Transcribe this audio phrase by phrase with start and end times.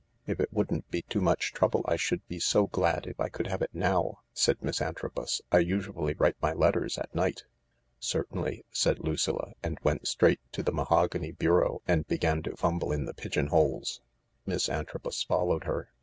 [0.25, 3.45] If it wouldn't be too much trouble I should be so glad if I could
[3.45, 7.43] have it now/ 9 said Miss Antrobus." I usually write my letters at night."
[7.97, 12.55] 14 Certainly," said Lucilla, and went straight to the mahog any bureau and began to
[12.55, 14.01] fumble in the pigeon holes.
[14.43, 15.89] Miss Antrobus followed her.